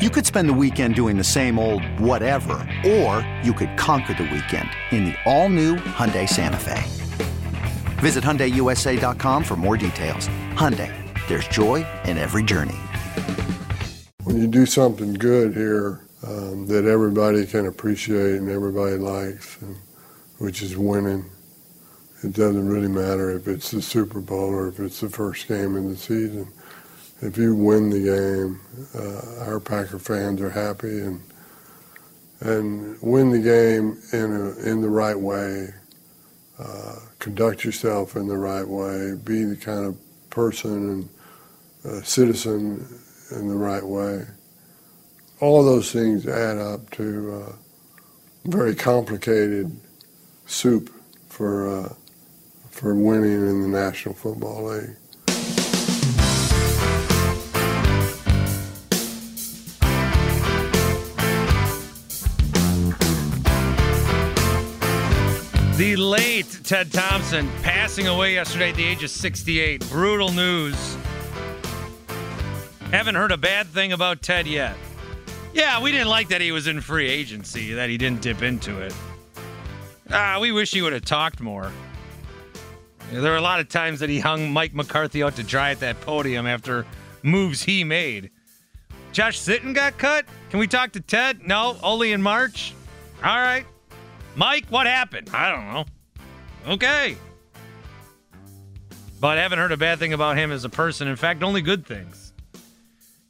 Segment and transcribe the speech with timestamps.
[0.00, 4.22] You could spend the weekend doing the same old whatever, or you could conquer the
[4.22, 6.82] weekend in the all-new Hyundai Santa Fe.
[8.00, 10.26] Visit HyundaiUSA.com for more details.
[10.54, 10.90] Hyundai,
[11.28, 12.78] there's joy in every journey.
[14.24, 19.76] When you do something good here um, that everybody can appreciate and everybody likes, and,
[20.38, 21.26] which is winning,
[22.24, 25.76] it doesn't really matter if it's the Super Bowl or if it's the first game
[25.76, 26.50] in the season
[27.22, 28.60] if you win the game,
[28.94, 31.20] uh, our Packer fans are happy and
[32.40, 35.68] and win the game in a, in the right way.
[36.58, 39.14] Uh, conduct yourself in the right way.
[39.22, 39.96] Be the kind of
[40.30, 41.08] person and
[41.84, 42.86] uh, citizen
[43.30, 44.26] in the right way.
[45.40, 47.52] All those things add up to uh,
[48.46, 49.78] very complicated
[50.46, 50.90] soup
[51.28, 51.94] for uh,
[52.70, 54.96] for winning in the National Football League.
[65.80, 69.88] The late Ted Thompson passing away yesterday at the age of 68.
[69.88, 70.76] Brutal news.
[72.90, 74.76] Haven't heard a bad thing about Ted yet.
[75.54, 78.78] Yeah, we didn't like that he was in free agency, that he didn't dip into
[78.78, 78.94] it.
[80.10, 81.72] Ah, we wish he would have talked more.
[83.10, 85.80] There were a lot of times that he hung Mike McCarthy out to dry at
[85.80, 86.84] that podium after
[87.22, 88.30] moves he made.
[89.12, 90.26] Josh Sitton got cut?
[90.50, 91.40] Can we talk to Ted?
[91.46, 92.74] No, only in March?
[93.24, 93.64] All right.
[94.36, 95.30] Mike, what happened?
[95.32, 95.84] I don't know.
[96.74, 97.16] Okay.
[99.20, 101.08] But I haven't heard a bad thing about him as a person.
[101.08, 102.32] In fact, only good things.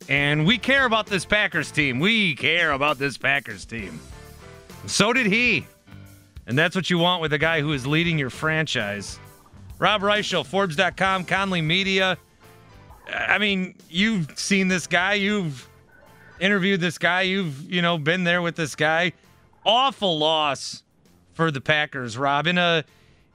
[0.08, 2.00] And we care about this Packers team.
[2.00, 4.00] We care about this Packers team.
[4.86, 5.66] So did he.
[6.46, 9.18] And that's what you want with a guy who is leading your franchise.
[9.78, 12.18] Rob Reischel, Forbes.com, Conley Media.
[13.12, 15.14] I mean, you've seen this guy.
[15.14, 15.68] You've
[16.38, 17.22] interviewed this guy.
[17.22, 19.12] You've, you know, been there with this guy.
[19.64, 20.82] Awful loss
[21.40, 22.46] for the Packers, Rob.
[22.46, 22.84] In a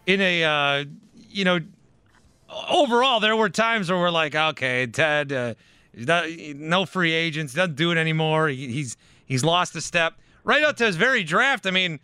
[0.06, 0.86] in a uh,
[1.32, 1.60] you know
[2.70, 5.56] overall, there were times where we're like, okay, Ted, uh,
[6.56, 8.48] no free agents, doesn't do it anymore.
[8.50, 8.96] He, he's
[9.26, 10.20] he's lost a step.
[10.44, 12.00] Right up to his very draft, I mean,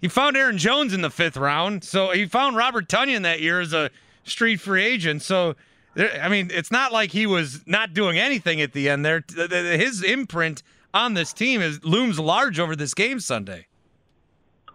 [0.00, 3.60] he found Aaron Jones in the fifth round, so he found Robert Tonyan that year
[3.60, 3.90] as a
[4.24, 5.22] street free agent.
[5.22, 5.56] So.
[5.96, 9.24] I mean, it's not like he was not doing anything at the end there.
[9.26, 10.62] His imprint
[10.94, 13.66] on this team is looms large over this game Sunday.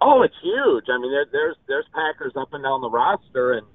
[0.01, 0.85] Oh, it's huge.
[0.89, 3.65] I mean, there, there's there's Packers up and down the roster, and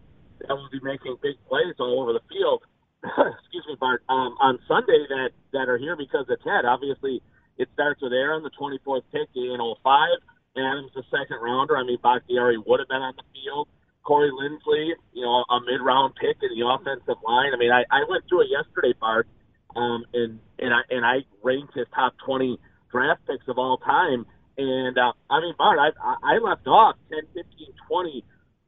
[0.40, 2.62] that will be making big plays all over the field.
[3.04, 4.02] Excuse me, Bart.
[4.08, 6.64] Um, on Sunday, that that are here because of Ted.
[6.64, 7.22] Obviously,
[7.58, 10.08] it starts with Aaron, the 24th pick in 05.
[10.56, 11.76] Adams, the second rounder.
[11.76, 13.68] I mean, Bakhtiari would have been on the field.
[14.02, 17.52] Corey Linsley, you know, a mid-round pick in the offensive line.
[17.54, 19.28] I mean, I, I went through it yesterday, Bart,
[19.76, 22.58] um, and and I and I ranked his top 20
[22.90, 24.26] draft picks of all time
[24.58, 25.90] and uh, I mean, Bart, I,
[26.22, 27.44] I left off 10, 15,
[27.88, 28.24] 20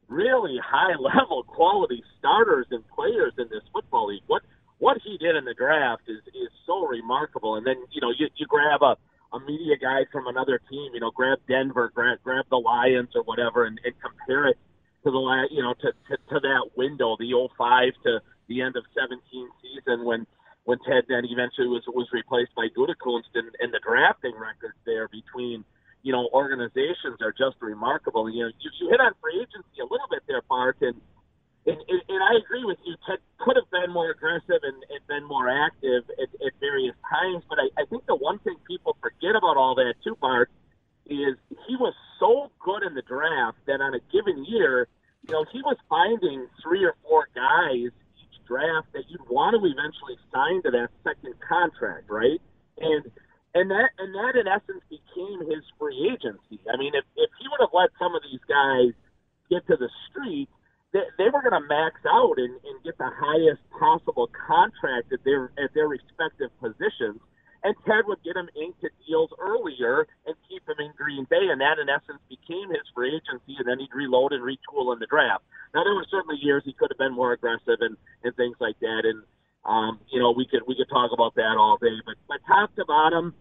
[0.07, 4.23] really high level quality starters and players in this football league.
[4.27, 4.43] What
[4.79, 7.55] what he did in the draft is is so remarkable.
[7.55, 8.97] And then you know you you grab a
[9.33, 13.23] a media guy from another team, you know, grab Denver, grab grab the Lions or
[13.23, 14.57] whatever, and, and compare it
[15.03, 18.83] to the you know to, to to that window, the 05 to the end of
[18.93, 19.19] 17
[19.61, 20.27] season when
[20.65, 25.07] when Ted then eventually was was replaced by Gutekunst and, and the drafting records there
[25.07, 25.65] between
[26.03, 28.29] you know, organizations are just remarkable.
[28.29, 30.99] You know, you, hit on free agency a little bit there, Bart, and
[31.65, 32.95] and, and, and I agree with you.
[33.07, 37.43] Ted could have been more aggressive and, and been more active at, at various times,
[37.47, 40.51] but I, I think the one thing people forget about all that too, Bart,
[41.07, 44.87] is he was so good in the draft that on a given year,
[45.27, 49.63] you know, he was finding three or four guys each draft that you'd want to
[49.63, 52.41] eventually sign to that second contract, right?
[52.77, 53.07] And
[53.53, 56.59] and that and that in essence became his free agency.
[56.71, 58.93] I mean, if if he would have let some of these guys
[59.49, 60.49] get to the street,
[60.91, 65.23] they, they were going to max out and, and get the highest possible contract at
[65.23, 67.21] their at their respective positions.
[67.63, 71.61] And Ted would get him into deals earlier and keep him in Green Bay, and
[71.61, 73.55] that in essence became his free agency.
[73.55, 75.45] And then he'd reload and retool in the draft.
[75.73, 78.79] Now there were certainly years he could have been more aggressive and and things like
[78.81, 79.05] that.
[79.05, 79.23] And
[79.65, 82.75] Um, you know, we could we could talk about that all day, but but top
[82.75, 83.33] to bottom,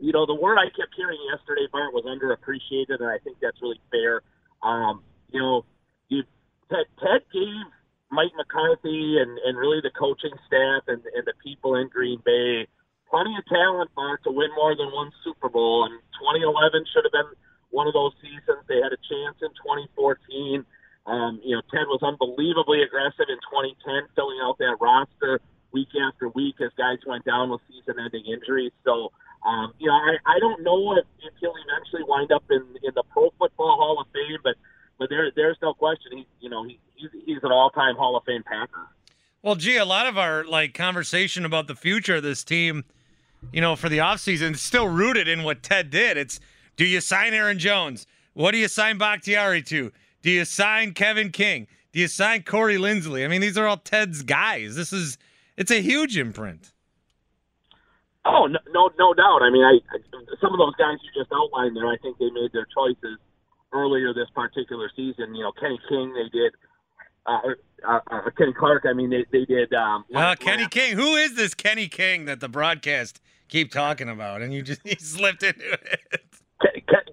[0.00, 3.60] you know, the word I kept hearing yesterday, Bart, was underappreciated, and I think that's
[3.62, 4.22] really fair.
[4.62, 5.64] Um, you know,
[6.08, 6.24] you,
[6.68, 7.66] Ted, Ted gave
[8.10, 12.66] Mike McCarthy and, and really the coaching staff and, and the people in Green Bay
[13.12, 15.84] plenty of talent, Bart, to win more than one Super Bowl.
[15.84, 17.36] And 2011 should have been
[17.68, 18.64] one of those seasons.
[18.66, 19.52] They had a chance in
[19.92, 20.64] 2014.
[21.04, 26.28] Um, you know, Ted was unbelievably aggressive in 2010, filling out that roster week after
[26.28, 28.72] week as guys went down with season-ending injuries.
[28.84, 29.12] So,
[29.46, 32.92] um, you know, I, I don't know if, if he'll eventually wind up in, in
[32.94, 34.54] the Pro Football Hall of Fame, but
[34.98, 38.24] but there there's no question he you know he, he's, he's an all-time Hall of
[38.24, 38.86] Fame Packer.
[39.42, 42.84] Well, gee, a lot of our like conversation about the future of this team,
[43.52, 46.16] you know, for the offseason is still rooted in what Ted did.
[46.16, 46.38] It's
[46.76, 48.06] do you sign Aaron Jones?
[48.34, 49.90] What do you sign Bakhtiari to?
[50.22, 51.66] Do you sign Kevin King?
[51.92, 53.24] Do you sign Corey Linsley?
[53.24, 54.76] I mean, these are all Ted's guys.
[54.76, 55.18] This is
[55.56, 56.72] it's a huge imprint.
[58.24, 59.42] Oh no, no, no doubt.
[59.42, 59.98] I mean, I, I
[60.40, 63.18] some of those guys you just outlined there, I think they made their choices
[63.72, 65.34] earlier this particular season.
[65.34, 66.52] You know, Kenny King, they did.
[67.24, 67.38] Uh,
[67.86, 69.72] uh, uh, Kenny Clark, I mean, they they did.
[69.72, 74.42] Um, uh, Kenny King, who is this Kenny King that the broadcast keep talking about?
[74.42, 76.22] And you just he slipped into it.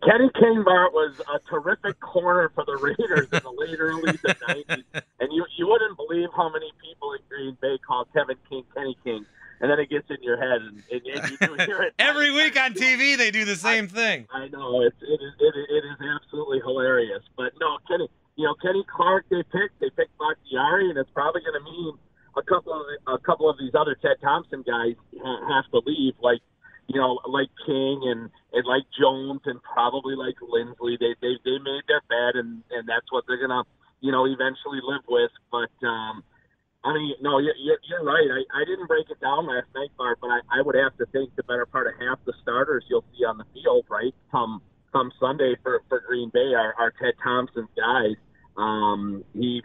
[0.09, 4.35] Kenny King Bart was a terrific corner for the Raiders in the late early the
[4.47, 4.85] nineties,
[5.19, 8.97] and you you wouldn't believe how many people in Green Bay call Kevin King Kenny
[9.03, 9.23] King,
[9.61, 11.93] and then it gets in your head, and, and, and you do hear it.
[11.99, 13.17] Every week on TV.
[13.17, 14.27] They do the same I, thing.
[14.31, 14.81] I know.
[14.81, 19.25] It's it is it, it is absolutely hilarious, but no, Kenny, you know Kenny Clark
[19.29, 21.93] they picked they picked Bakhtiari, and it's probably going to mean
[22.35, 26.41] a couple of a couple of these other Ted Thompson guys have to leave, like
[26.89, 30.97] you know, like King and and like Jones and probably like Linsley.
[30.97, 33.63] They they they made their bed and and that's what they're gonna
[34.01, 35.31] you know eventually live with.
[35.53, 36.23] But um,
[36.83, 38.25] I mean, no, you're you're right.
[38.25, 41.05] I I didn't break it down last night, Bart, but I I would have to
[41.13, 44.61] think the better part of half the starters you'll see on the field, right, come
[44.91, 48.17] come Sunday for for Green Bay are, are Ted Thompson's guys.
[48.57, 49.61] Um, he.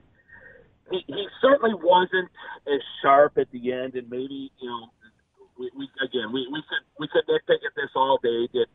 [0.90, 2.28] He, he certainly wasn't
[2.68, 4.92] as sharp at the end, and maybe you know
[5.58, 8.48] we, we again we, we could we could nitpick at this all day.
[8.52, 8.68] Did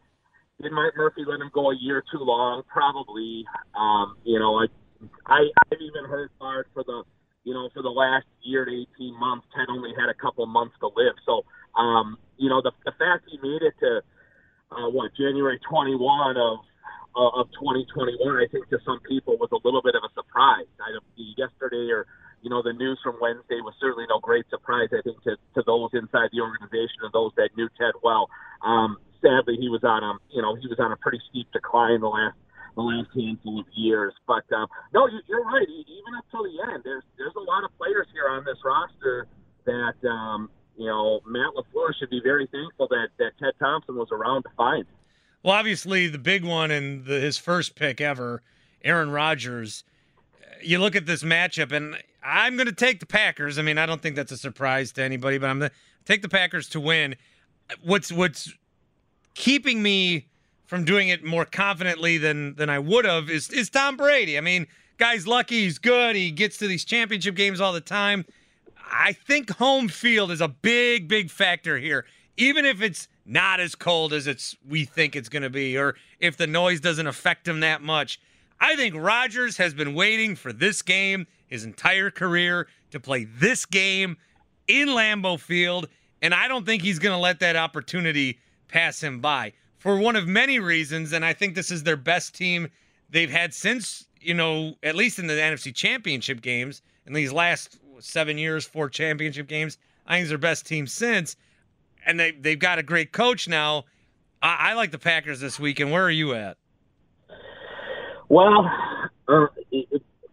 [1.20, 2.64] Murphy let him go a year too long?
[2.72, 3.46] Probably.
[3.76, 4.66] Um, you know, I
[5.26, 5.40] I
[5.72, 7.04] I've even heard Bart for the
[7.44, 10.76] you know for the last year to eighteen months, Ted only had a couple months
[10.80, 11.16] to live.
[11.26, 11.44] So
[11.80, 14.02] um, you know the the fact he made it to
[14.72, 16.60] uh, what January twenty one of
[17.18, 20.70] uh, of 2021, I think to some people was a little bit of a surprise.
[20.80, 22.06] I yesterday or
[22.42, 25.64] you know, the news from Wednesday was certainly no great surprise, I think, to, to
[25.66, 28.30] those inside the organization and those that knew Ted well.
[28.64, 28.96] Um,
[29.30, 32.08] sadly, he was on a, you know, he was on a pretty steep decline the
[32.08, 32.36] last
[32.76, 34.14] the last handful of years.
[34.28, 35.68] But um, no, you, you're right.
[35.68, 39.28] Even up till the end, there's there's a lot of players here on this roster
[39.66, 44.10] that um, you know Matt Lafleur should be very thankful that that Ted Thompson was
[44.12, 44.86] around to find.
[45.44, 48.42] Well, obviously, the big one and his first pick ever,
[48.84, 49.84] Aaron Rodgers.
[50.62, 53.58] You look at this matchup, and I'm going to take the Packers.
[53.58, 56.22] I mean, I don't think that's a surprise to anybody, but I'm going to take
[56.22, 57.16] the Packers to win.
[57.82, 58.54] What's what's
[59.40, 60.28] keeping me
[60.68, 64.38] from doing it more confidently than than I would have is is Tom Brady.
[64.38, 68.26] I mean, guy's lucky, he's good, he gets to these championship games all the time.
[68.92, 72.06] I think home field is a big big factor here.
[72.38, 75.96] Even if it's not as cold as it's we think it's going to be or
[76.20, 78.20] if the noise doesn't affect him that much.
[78.60, 83.66] I think Rodgers has been waiting for this game his entire career to play this
[83.66, 84.18] game
[84.68, 85.88] in Lambeau Field,
[86.22, 88.38] and I don't think he's going to let that opportunity
[88.70, 91.12] pass him by for one of many reasons.
[91.12, 92.70] And I think this is their best team
[93.10, 97.80] they've had since, you know, at least in the NFC Championship games in these last
[98.00, 99.78] seven years, four championship games.
[100.08, 101.36] I think it's their best team since.
[102.06, 103.86] And they, they've got a great coach now.
[104.42, 105.80] I, I like the Packers this week.
[105.80, 106.58] And where are you at?
[108.30, 108.70] Well,
[109.28, 109.48] uh,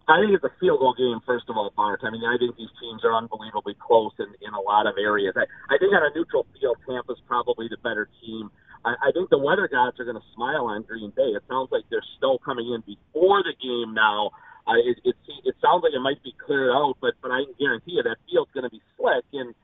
[0.06, 2.06] I think it's a field goal game, first of all, Bart.
[2.06, 5.34] I mean, I think these teams are unbelievably close in, in a lot of areas.
[5.34, 8.54] I, I think on a neutral field, Tampa's probably the better team.
[8.86, 11.34] I, I think the weather gods are going to smile on Green Bay.
[11.34, 14.30] It sounds like they're still coming in before the game now.
[14.62, 17.54] Uh, it, it, it sounds like it might be cleared out, but but I can
[17.58, 19.54] guarantee you that field's going to be slick, and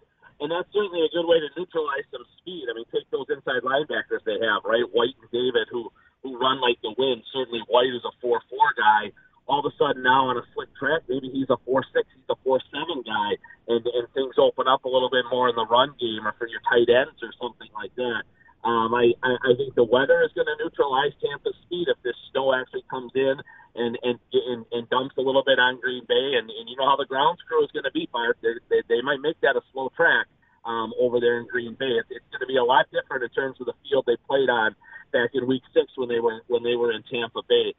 [0.42, 2.66] and that's certainly a good way to neutralize some speed.
[2.70, 4.86] I mean, take those inside linebackers they have, right?
[4.90, 5.90] White and David, who
[6.22, 7.22] who run like the wind.
[7.34, 9.10] Certainly, White is a four four guy
[9.46, 12.28] all of a sudden now on a slick track, maybe he's a four six, he's
[12.30, 13.36] a four seven guy,
[13.68, 16.46] and and things open up a little bit more in the run game or for
[16.46, 18.22] your tight ends or something like that.
[18.62, 22.14] Um, I, I I think the weather is going to neutralize Tampa's speed if this
[22.30, 23.42] snow actually comes in
[23.74, 26.86] and and and, and dumps a little bit on Green Bay, and, and you know
[26.86, 28.38] how the ground crew is going to be, Bart.
[28.42, 30.26] They, they they might make that a slow track
[30.64, 31.98] um, over there in Green Bay.
[31.98, 34.50] It's, it's going to be a lot different in terms of the field they played
[34.50, 34.76] on
[35.12, 37.74] back in Week Six when they were when they were in Tampa Bay.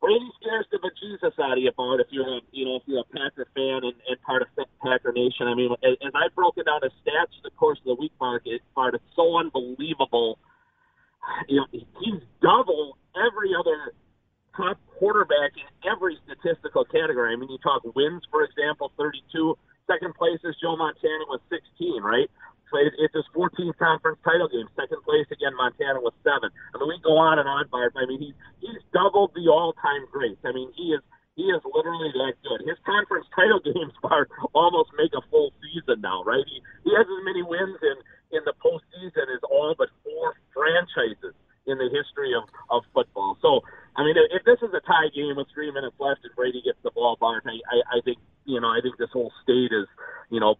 [0.00, 2.00] Brady scares the bejesus out of you, Bart.
[2.00, 4.48] If you're a you know if you're a Packer fan and, and part of
[4.82, 8.12] Packer Nation, I mean, as, I've broken down his stats the course of the week,
[8.20, 10.38] Mark, it, Bart, it's so unbelievable.
[11.48, 13.92] You know, he's double every other
[14.56, 17.32] top quarterback in every statistical category.
[17.32, 19.56] I mean, you talk wins, for example, 32.
[19.86, 22.30] Second place is Joe Montana with 16, right?
[22.70, 24.70] Played it's his 14th conference title game.
[24.78, 26.48] Second place again, Montana with seven.
[26.72, 27.92] I mean, we go on and on, Bart.
[27.98, 30.40] I mean, he's he's doubled the all-time greats.
[30.46, 31.02] I mean, he is
[31.34, 32.62] he is literally that good.
[32.66, 36.44] His conference title games, Bart, almost make a full season now, right?
[36.46, 37.98] He he has as many wins in
[38.38, 41.34] in the postseason as all but four franchises
[41.66, 43.38] in the history of of football.
[43.42, 43.60] So,
[43.96, 46.78] I mean, if this is a tie game with three minutes left and Brady gets
[46.82, 49.86] the ball, Bart, I I, I think you know I think this whole state is
[50.30, 50.56] you know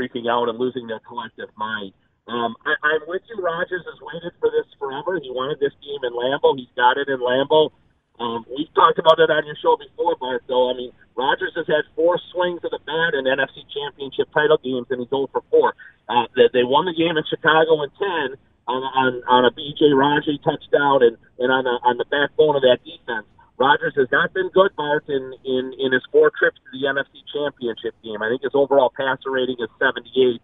[0.00, 1.92] freaking out and losing their collective mind.
[2.26, 3.36] Um, I, I'm with you.
[3.42, 5.20] Rodgers has waited for this forever.
[5.20, 6.56] He wanted this game in Lambeau.
[6.56, 7.68] He's got it in Lambeau.
[8.20, 10.44] Um, we've talked about it on your show before, Bart.
[10.48, 14.60] Though I mean, Rodgers has had four swings of the bat in NFC Championship title
[14.62, 15.74] games, and he's 0 for four.
[16.08, 18.36] Uh, they, they won the game in Chicago in ten
[18.68, 19.90] on on, on a B.J.
[19.96, 23.26] Raji touchdown, and and on the on the backbone of that defense.
[23.60, 27.20] Rodgers has not been good, Bart, in, in, in his four trips to the NFC
[27.28, 28.24] Championship game.
[28.24, 30.40] I think his overall passer rating is 78.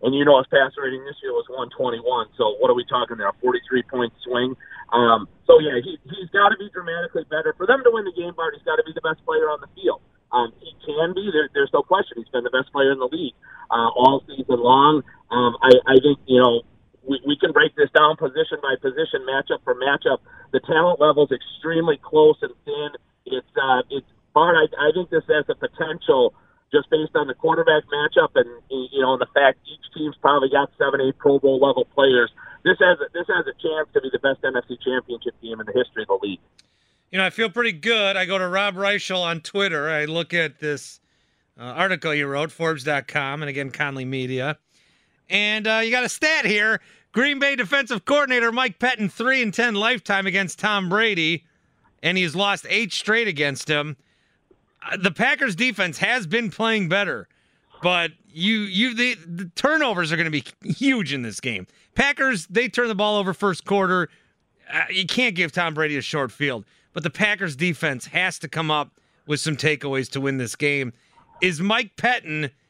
[0.00, 2.00] And you know his passer rating this year was 121.
[2.40, 3.28] So what are we talking there?
[3.28, 4.56] A 43 point swing.
[4.96, 8.16] Um, so yeah, he he's got to be dramatically better for them to win the
[8.16, 8.32] game.
[8.32, 10.00] Bart, he's got to be the best player on the field.
[10.32, 11.28] Um, he can be.
[11.32, 12.16] There, there's no question.
[12.20, 13.36] He's been the best player in the league
[13.72, 15.04] uh, all season long.
[15.32, 16.64] Um, I, I think you know
[17.06, 20.18] we, we can break this down position by position, matchup for matchup.
[20.52, 22.90] The talent level is extremely close and thin.
[23.26, 24.56] It's uh, it's Bart.
[24.56, 26.34] I, I think this has the potential
[26.72, 30.48] just based on the quarterback matchup and you know and the fact each team's probably
[30.48, 32.30] got seven, eight Pro Bowl level players.
[32.64, 35.66] This has a, this has a chance to be the best NFC Championship game in
[35.66, 36.40] the history of the league.
[37.10, 38.16] You know, I feel pretty good.
[38.16, 39.88] I go to Rob Reischel on Twitter.
[39.88, 40.98] I look at this
[41.58, 44.58] uh, article you wrote, Forbes.com, and again, Conley Media.
[45.28, 46.80] And uh, you got a stat here.
[47.12, 51.44] Green Bay defensive coordinator Mike Pettine, 3 and 10 lifetime against Tom Brady,
[52.02, 53.96] and he's lost eight straight against him.
[54.84, 57.28] Uh, the Packers defense has been playing better,
[57.82, 61.68] but you you the, the turnovers are going to be huge in this game.
[61.94, 64.08] Packers they turn the ball over first quarter.
[64.72, 68.48] Uh, you can't give Tom Brady a short field, but the Packers defense has to
[68.48, 68.90] come up
[69.26, 70.92] with some takeaways to win this game.
[71.40, 72.50] Is Mike Pettine–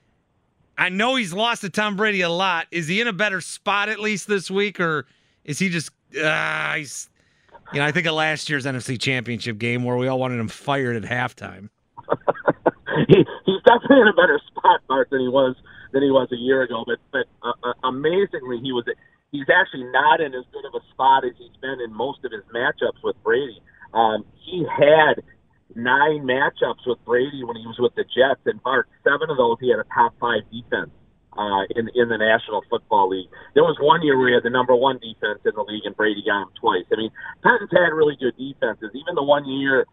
[0.77, 2.67] I know he's lost to Tom Brady a lot.
[2.71, 5.07] Is he in a better spot at least this week, or
[5.45, 5.91] is he just?
[6.21, 7.09] Uh, he's,
[7.73, 10.49] you know, I think of last year's NFC Championship game where we all wanted him
[10.49, 11.71] fired at halftime.
[13.09, 15.57] he, he's definitely in a better spot, Mark, than he was
[15.93, 16.85] than he was a year ago.
[16.87, 18.85] But but uh, uh, amazingly, he was
[19.31, 22.33] he's actually not in as good of a spot as he's been in most of
[22.33, 23.61] his matchups with Brady.
[23.93, 25.23] Um, he had
[25.75, 29.57] nine matchups with Brady when he was with the Jets, and Bart, seven of those
[29.61, 30.91] he had a top five defense
[31.37, 33.29] uh, in in the National Football League.
[33.55, 35.97] There was one year where he had the number one defense in the league, and
[35.97, 36.85] Brady got him twice.
[36.93, 37.11] I mean,
[37.43, 38.91] Pettine's had really good defenses.
[38.95, 39.87] Even the one year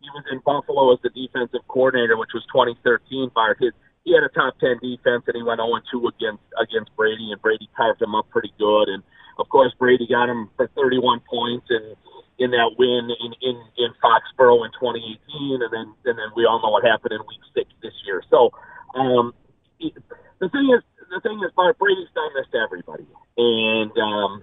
[0.00, 3.72] he was in Buffalo as the defensive coordinator, which was 2013, Bart, his
[4.04, 7.40] he had a top ten defense, and he went 0 2 against against Brady, and
[7.42, 8.88] Brady carved him up pretty good.
[8.88, 9.02] And
[9.38, 11.94] of course, Brady got him for 31 points and
[12.38, 16.62] in that win in, in, in Foxborough in 2018, and then and then we all
[16.62, 18.22] know what happened in Week Six this year.
[18.30, 18.54] So
[18.94, 19.34] um,
[19.78, 24.42] the thing is, the thing is, Bart Brady's done this to everybody, and um,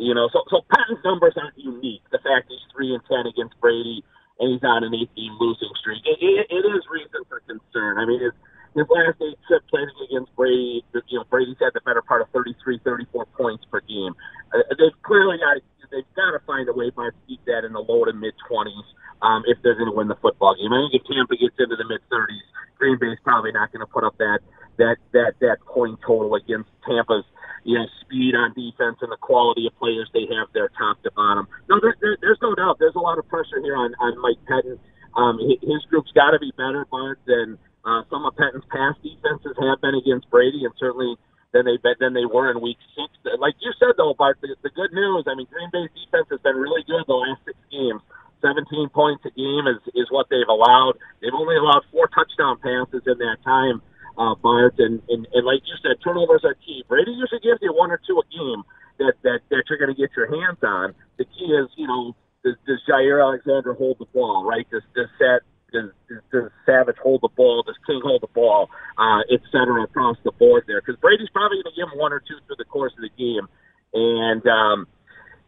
[0.00, 2.02] you know, so so Pettine's numbers aren't unique.
[2.10, 4.04] The fact he's three and ten against Brady,
[4.40, 8.00] and he's on an eight-game losing streak, it, it, it is reason for concern.
[8.00, 8.32] I mean, his
[8.72, 12.28] his last eight trips playing against Brady, you know, Brady's had the better part of
[12.30, 14.14] 33, 34 points per game.
[14.54, 15.64] Uh, they've clearly they've
[16.18, 18.86] got to find a way to keep that in the low to mid twenties
[19.22, 20.74] um, if they're going to win the football game.
[20.74, 22.42] I think if Tampa gets into the mid thirties,
[22.76, 24.42] Green Bay's probably not going to put up that
[24.82, 27.24] that that that point total against Tampa's
[27.62, 31.10] you know speed on defense and the quality of players they have there top to
[31.14, 31.46] bottom.
[31.70, 32.82] No, there, there, there's no doubt.
[32.82, 34.82] There's a lot of pressure here on on Mike Pettine.
[35.14, 39.56] Um, his group's got to be better, Bart, than uh, some of Pettine's past defenses
[39.58, 41.16] have been against Brady, and certainly
[41.52, 43.08] than they than they were in Week Six.
[43.38, 45.24] Like you said, though, Bart, the, the good news.
[45.26, 48.02] I mean, Green Bay's defense has been really good the last six games.
[48.40, 50.94] 17 points a game is is what they've allowed.
[51.20, 53.82] They've only allowed four touchdown passes in that time,
[54.16, 54.78] uh, Bart.
[54.78, 56.84] And, and and like you said, turnovers are key.
[56.86, 58.62] Brady usually gives you one or two a game
[58.98, 60.94] that that that you're going to get your hands on.
[61.16, 62.14] The key is, you know,
[62.44, 64.68] does, does Jaire Alexander hold the ball, right?
[64.70, 65.42] Does does does
[66.68, 67.62] Savage hold the ball?
[67.66, 68.68] Does King hold the ball?
[68.98, 70.82] Uh, et cetera, across the board there.
[70.82, 73.14] Because Brady's probably going to give him one or two through the course of the
[73.16, 73.48] game.
[73.94, 74.86] And, um,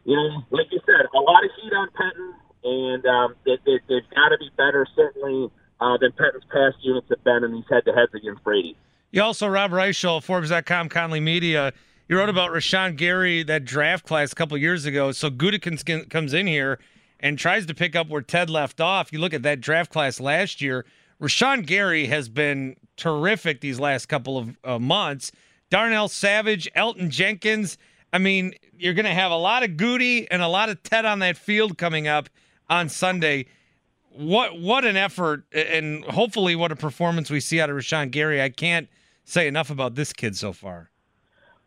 [0.05, 3.79] you know, like you said, a lot of heat on Pettine, and um, they, they,
[3.87, 7.65] they've got to be better, certainly, uh, than Pettine's past units have been in these
[7.69, 8.75] head to heads against Brady.
[9.11, 11.73] You also, Rob Reischel, Forbes.com, Conley Media,
[12.07, 15.11] you wrote about Rashan Gary, that draft class a couple years ago.
[15.11, 16.79] So Gutekunst comes in here
[17.19, 19.13] and tries to pick up where Ted left off.
[19.13, 20.85] You look at that draft class last year.
[21.21, 25.31] Rashan Gary has been terrific these last couple of uh, months.
[25.69, 27.77] Darnell Savage, Elgton Jenkins.
[28.11, 31.05] I mean, you're going to have a lot of Gutey and a lot of Ted
[31.05, 32.29] on that field coming up
[32.69, 33.45] on Sunday.
[34.09, 38.41] What what an effort, and hopefully what a performance we see out of Rashan Gary.
[38.41, 38.89] I can't
[39.23, 40.89] say enough about this kid so far.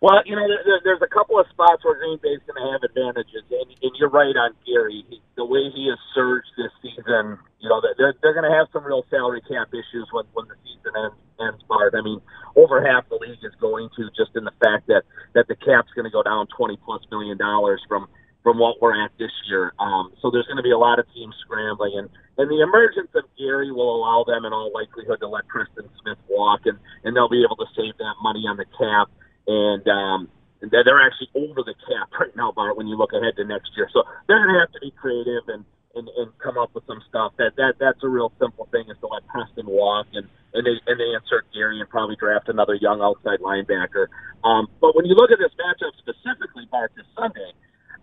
[0.04, 2.84] Well, you know, there, there's a couple of spots where Green Bay's going to have
[2.84, 5.00] advantages, and, and you're right on Gary.
[5.08, 8.68] He, the way he has surged this season, you know, they're they're going to have
[8.68, 11.16] some real salary cap issues when when the season ends.
[11.40, 11.96] ends Bart.
[11.96, 12.20] I mean,
[12.52, 15.88] over half the league is going to just in the fact that that the cap's
[15.96, 18.04] going to go down 20 plus million dollars from
[18.44, 19.72] from what we're at this year.
[19.80, 23.08] Um, so there's going to be a lot of teams scrambling, and and the emergence
[23.16, 26.76] of Gary will allow them, in all likelihood, to let Preston Smith walk, and
[27.08, 29.08] and they'll be able to save that money on the cap
[29.46, 30.28] and um,
[30.60, 32.76] they're actually over the cap right now, Bart.
[32.76, 35.48] When you look ahead to next year, so they're going to have to be creative
[35.48, 37.32] and, and and come up with some stuff.
[37.38, 40.76] That that that's a real simple thing is to let Preston walk and and they
[40.86, 44.08] and they insert Gary and probably draft another young outside linebacker.
[44.44, 47.52] Um, but when you look at this matchup specifically, Bart, this Sunday.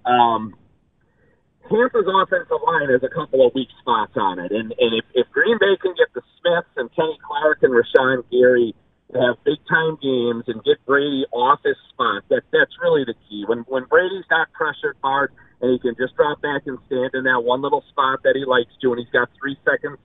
[0.06, 0.56] Um,
[1.70, 5.30] Tampa's offensive line has a couple of weak spots on it, and and if, if
[5.32, 8.74] Green Bay can get the Smiths and Kenny Clark and Rashan Gary
[9.14, 12.24] to have big time games and get Brady off his spot.
[12.30, 13.44] That that's really the key.
[13.48, 17.24] When when Brady's not pressured hard and he can just drop back and stand in
[17.26, 20.00] that one little spot that he likes to, and he's got three seconds,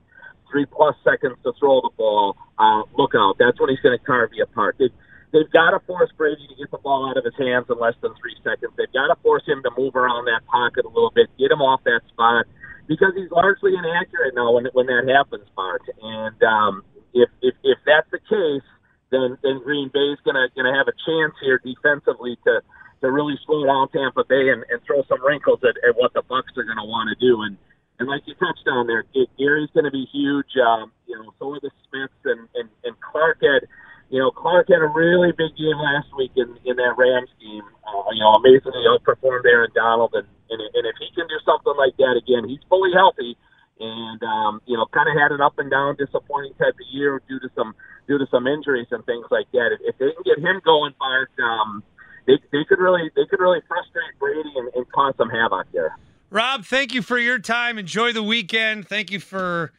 [0.50, 2.36] three plus seconds to throw the ball.
[2.58, 3.36] Uh, look out!
[3.38, 4.76] That's when he's going to carve you apart.
[4.78, 4.90] They,
[5.32, 7.94] they've got to force Brady to get the ball out of his hands in less
[8.02, 8.74] than three seconds.
[8.76, 11.62] They've got to force him to move around that pocket a little bit, get him
[11.62, 12.46] off that spot
[12.86, 15.82] because he's largely inaccurate now when when that happens, Bart.
[16.02, 16.82] And um,
[17.14, 18.66] if if if that's the case
[19.10, 22.60] then then Green Bay's gonna gonna have a chance here defensively to
[23.02, 26.22] to really slow down Tampa Bay and, and throw some wrinkles at, at what the
[26.22, 27.42] Bucks are gonna want to do.
[27.42, 27.56] And
[27.98, 29.04] and like you touched on there,
[29.38, 30.50] Gary's gonna be huge.
[30.58, 33.68] Um, you know, so are the Smiths and, and and Clark had.
[34.06, 37.66] You know, Clark had a really big game last week in, in that Rams game.
[37.82, 41.74] Uh, you know, amazingly outperformed Aaron Donald, and, and and if he can do something
[41.74, 43.36] like that again, he's fully healthy
[43.80, 47.20] and um, you know, kind of had an up and down, disappointing type of year
[47.28, 47.74] due to some
[48.06, 49.76] due to some injuries and things like that.
[49.80, 51.82] If, they can get him going, Bart, um,
[52.26, 55.96] they they could really they could really frustrate Brady and, and cause some havoc there.
[56.30, 57.78] Rob, thank you for your time.
[57.78, 58.88] Enjoy the weekend.
[58.88, 59.72] Thank you for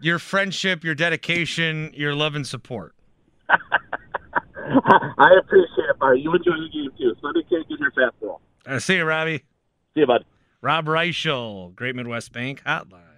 [0.00, 2.94] your friendship, your dedication, your love and support.
[3.48, 6.18] I appreciate it, Bart.
[6.18, 7.14] You enjoy the game too.
[7.20, 8.38] Sunday can't get your fastball.
[8.66, 9.38] Uh, see you, Robbie.
[9.94, 10.24] See you, bud.
[10.60, 13.11] Rob Reischel, Great Midwest Bank Hotline.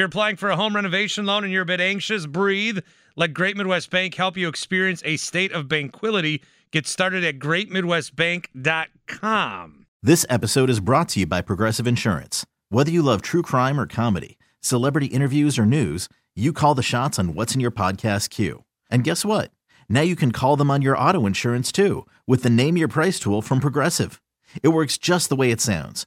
[0.00, 2.78] You're applying for a home renovation loan and you're a bit anxious, breathe.
[3.16, 6.42] Let Great Midwest Bank help you experience a state of tranquility.
[6.70, 9.86] Get started at greatmidwestbank.com.
[10.02, 12.46] This episode is brought to you by Progressive Insurance.
[12.70, 17.18] Whether you love true crime or comedy, celebrity interviews or news, you call the shots
[17.18, 18.64] on what's in your podcast queue.
[18.90, 19.50] And guess what?
[19.86, 23.20] Now you can call them on your auto insurance too with the Name Your Price
[23.20, 24.22] tool from Progressive.
[24.62, 26.06] It works just the way it sounds